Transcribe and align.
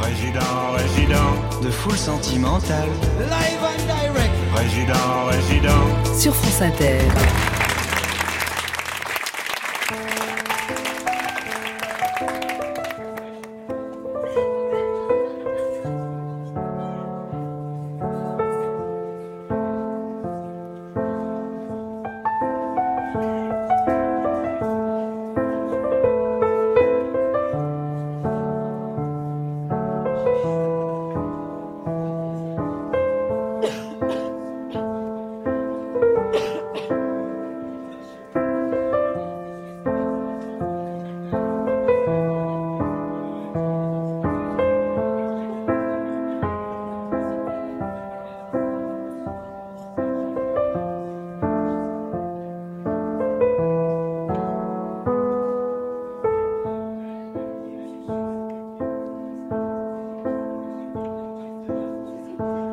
Résident, 0.00 0.72
résident 0.74 1.60
de 1.62 1.70
foule 1.70 1.96
sentimentale. 1.96 2.88
Live 3.20 3.62
and 3.62 3.82
direct. 3.84 4.32
Résident, 4.54 5.26
résident 5.28 6.18
sur 6.18 6.34
France 6.34 6.62
Inter. 6.62 7.00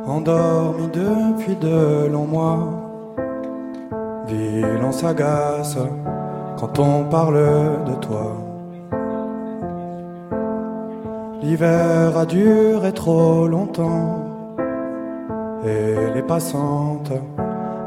Endormi 0.10 0.88
depuis 0.88 1.56
de 1.56 2.08
longs 2.08 2.26
mois. 2.26 2.68
Ville, 4.28 4.82
on 4.84 4.92
s'agace 4.92 5.78
quand 6.58 6.80
on 6.80 7.04
parle 7.06 7.84
de 7.86 7.94
toi. 8.02 8.36
L'hiver 11.42 12.18
a 12.18 12.26
duré 12.26 12.92
trop 12.92 13.48
longtemps 13.48 14.26
et 15.66 16.14
les 16.14 16.22
passantes 16.22 17.14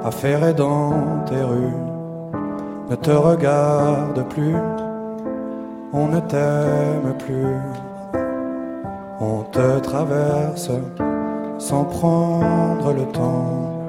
affairées 0.04 0.54
dans 0.54 1.24
tes 1.26 1.42
rues 1.42 1.76
ne 2.90 2.96
te 2.96 3.10
regardent 3.10 4.26
plus, 4.28 4.56
on 5.92 6.08
ne 6.08 6.20
t'aime 6.20 7.14
plus, 7.18 7.56
on 9.20 9.42
te 9.42 9.78
traverse 9.80 10.70
sans 11.68 11.84
prendre 11.84 12.92
le 12.92 13.04
temps 13.12 13.86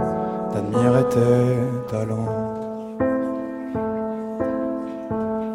d'admirer 0.54 1.06
tes 1.10 1.92
talents. 1.92 2.44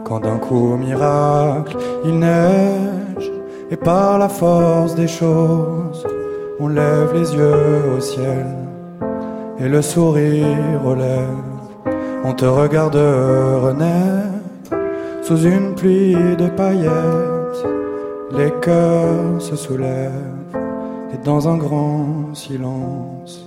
Quand 0.05 0.21
d'un 0.21 0.39
coup 0.39 0.77
miracle 0.77 1.77
il 2.05 2.19
neige 2.19 3.31
et 3.71 3.77
par 3.77 4.19
la 4.19 4.29
force 4.29 4.97
des 4.97 5.07
choses 5.07 6.05
on 6.59 6.67
lève 6.67 7.11
les 7.15 7.29
yeux 7.37 7.83
au 7.97 8.01
ciel 8.01 8.47
et 9.61 9.69
le 9.69 9.81
sourire 9.81 10.81
aux 10.85 10.97
lèvres, 10.97 11.61
on 12.25 12.33
te 12.33 12.47
regarde 12.47 12.97
renaître 13.67 14.75
sous 15.23 15.41
une 15.43 15.75
pluie 15.77 16.35
de 16.43 16.49
paillettes, 16.49 17.63
les 18.37 18.53
cœurs 18.61 19.41
se 19.41 19.55
soulèvent 19.55 20.68
et 21.13 21.19
dans 21.25 21.49
un 21.49 21.57
grand 21.57 22.35
silence, 22.35 23.47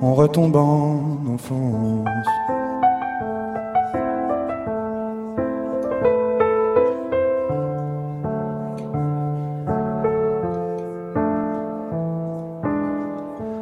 on 0.00 0.14
retombe 0.14 0.56
en 0.56 1.00
enfance. 1.32 2.08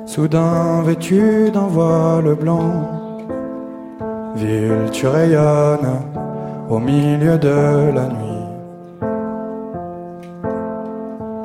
Soudain 0.07 0.83
vêtu 0.83 1.51
d'un 1.53 1.69
voile 1.69 2.35
blanc, 2.35 3.19
ville 4.37 4.91
tu 4.93 5.07
rayonnes 5.07 6.03
au 6.69 6.79
milieu 6.79 7.39
de 7.39 7.93
la 7.95 8.09
nuit. 8.09 8.32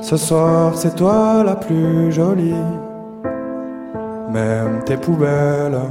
Ce 0.09 0.15
soir, 0.15 0.71
c'est 0.77 0.95
toi 0.95 1.43
la 1.43 1.57
plus 1.57 2.13
jolie. 2.13 2.63
Même 4.31 4.81
tes 4.85 4.95
poubelles 4.95 5.81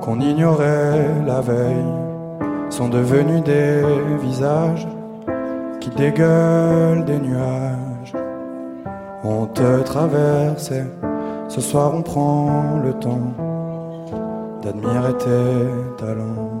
qu'on 0.00 0.20
ignorait 0.20 1.08
la 1.26 1.40
veille 1.40 1.96
sont 2.68 2.88
devenues 2.88 3.40
des 3.40 3.82
visages 4.22 4.86
qui 5.80 5.90
dégueulent 5.90 7.04
des 7.04 7.18
nuages. 7.18 8.14
On 9.24 9.46
te 9.46 9.82
traversait, 9.82 10.86
ce 11.48 11.60
soir 11.60 11.92
on 11.92 12.02
prend 12.02 12.78
le 12.84 12.92
temps 12.92 13.34
d'admirer 14.62 15.16
tes 15.18 16.04
talents. 16.04 16.52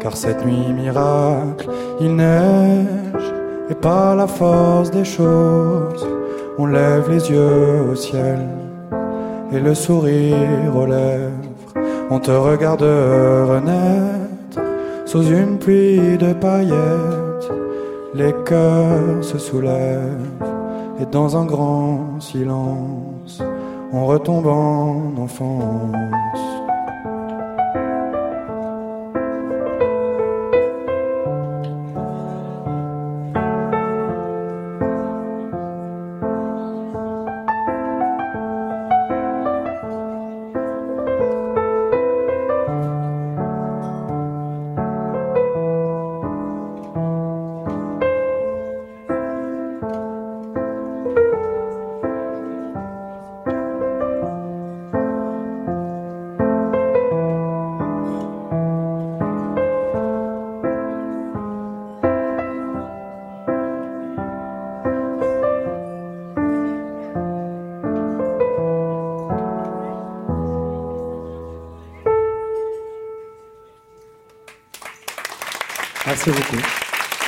Car 0.00 0.16
cette 0.16 0.44
nuit 0.44 0.72
miracle, 0.72 1.68
il 2.00 2.16
neige 2.16 3.36
et 3.68 3.74
par 3.74 4.16
la 4.16 4.26
force 4.26 4.90
des 4.90 5.04
choses, 5.04 6.06
on 6.58 6.66
lève 6.66 7.10
les 7.10 7.30
yeux 7.30 7.90
au 7.90 7.94
ciel 7.94 8.38
et 9.52 9.60
le 9.60 9.74
sourire 9.74 10.74
aux 10.74 10.86
lèvres. 10.86 11.32
On 12.10 12.18
te 12.20 12.30
regarde 12.30 12.82
renaître 12.82 14.60
sous 15.04 15.22
une 15.22 15.58
pluie 15.58 16.16
de 16.18 16.32
paillettes. 16.32 17.50
Les 18.14 18.34
cœurs 18.44 19.22
se 19.22 19.38
soulèvent 19.38 20.30
et 21.00 21.06
dans 21.06 21.36
un 21.36 21.44
grand 21.44 22.20
silence, 22.20 23.42
on 23.92 24.06
retombe 24.06 24.46
en 24.46 25.12
enfance. 25.18 26.55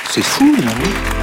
C'est 0.09 0.23
fou, 0.23 0.55
non? 0.55 1.18